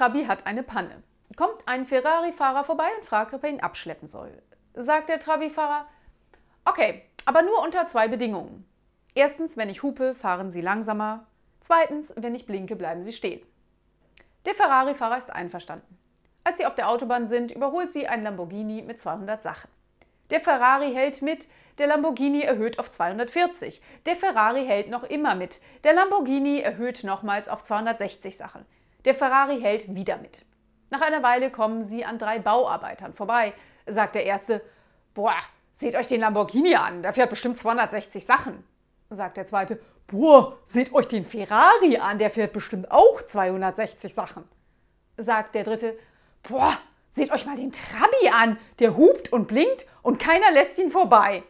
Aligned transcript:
Trabi 0.00 0.24
hat 0.24 0.46
eine 0.46 0.62
Panne. 0.62 1.02
Kommt 1.36 1.68
ein 1.68 1.84
Ferrari-Fahrer 1.84 2.64
vorbei 2.64 2.88
und 2.98 3.04
fragt, 3.04 3.34
ob 3.34 3.44
er 3.44 3.50
ihn 3.50 3.60
abschleppen 3.60 4.08
soll. 4.08 4.32
Sagt 4.72 5.10
der 5.10 5.20
Trabi-Fahrer, 5.20 5.86
okay, 6.64 7.02
aber 7.26 7.42
nur 7.42 7.62
unter 7.62 7.86
zwei 7.86 8.08
Bedingungen. 8.08 8.66
Erstens, 9.14 9.58
wenn 9.58 9.68
ich 9.68 9.82
hupe, 9.82 10.14
fahren 10.14 10.48
Sie 10.48 10.62
langsamer. 10.62 11.26
Zweitens, 11.60 12.14
wenn 12.16 12.34
ich 12.34 12.46
blinke, 12.46 12.76
bleiben 12.76 13.02
Sie 13.02 13.12
stehen. 13.12 13.42
Der 14.46 14.54
Ferrari-Fahrer 14.54 15.18
ist 15.18 15.30
einverstanden. 15.30 15.98
Als 16.44 16.56
sie 16.56 16.64
auf 16.64 16.76
der 16.76 16.88
Autobahn 16.88 17.28
sind, 17.28 17.52
überholt 17.52 17.92
sie 17.92 18.08
ein 18.08 18.22
Lamborghini 18.22 18.80
mit 18.80 19.02
200 19.02 19.42
Sachen. 19.42 19.68
Der 20.30 20.40
Ferrari 20.40 20.94
hält 20.94 21.20
mit, 21.20 21.46
der 21.76 21.88
Lamborghini 21.88 22.40
erhöht 22.40 22.78
auf 22.78 22.90
240. 22.90 23.82
Der 24.06 24.16
Ferrari 24.16 24.64
hält 24.64 24.88
noch 24.88 25.04
immer 25.04 25.34
mit. 25.34 25.60
Der 25.84 25.92
Lamborghini 25.92 26.60
erhöht 26.60 27.04
nochmals 27.04 27.50
auf 27.50 27.64
260 27.64 28.38
Sachen. 28.38 28.64
Der 29.04 29.14
Ferrari 29.14 29.60
hält 29.60 29.94
wieder 29.94 30.16
mit. 30.18 30.44
Nach 30.90 31.00
einer 31.00 31.22
Weile 31.22 31.50
kommen 31.50 31.84
sie 31.84 32.04
an 32.04 32.18
drei 32.18 32.38
Bauarbeitern 32.38 33.14
vorbei. 33.14 33.52
Sagt 33.86 34.14
der 34.14 34.24
erste: 34.24 34.60
Boah, 35.14 35.36
seht 35.72 35.94
euch 35.94 36.08
den 36.08 36.20
Lamborghini 36.20 36.74
an, 36.74 37.02
der 37.02 37.12
fährt 37.12 37.30
bestimmt 37.30 37.58
260 37.58 38.26
Sachen. 38.26 38.64
Sagt 39.08 39.36
der 39.36 39.46
zweite: 39.46 39.80
Boah, 40.06 40.58
seht 40.64 40.92
euch 40.92 41.08
den 41.08 41.24
Ferrari 41.24 41.96
an, 41.98 42.18
der 42.18 42.30
fährt 42.30 42.52
bestimmt 42.52 42.90
auch 42.90 43.22
260 43.22 44.12
Sachen. 44.12 44.44
Sagt 45.16 45.54
der 45.54 45.64
dritte: 45.64 45.96
Boah, 46.42 46.76
seht 47.10 47.30
euch 47.30 47.46
mal 47.46 47.56
den 47.56 47.72
Trabi 47.72 48.28
an, 48.32 48.58
der 48.78 48.96
hupt 48.96 49.32
und 49.32 49.46
blinkt 49.48 49.86
und 50.02 50.18
keiner 50.18 50.50
lässt 50.50 50.78
ihn 50.78 50.90
vorbei. 50.90 51.42